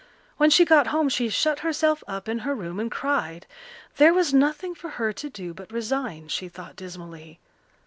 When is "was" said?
4.15-4.33